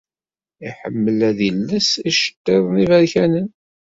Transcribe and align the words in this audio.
Iḥemmel 0.67 1.17
ad 1.29 1.39
iles 1.49 1.89
iceṭṭiḍen 2.09 2.75
iberkanen 2.83 3.47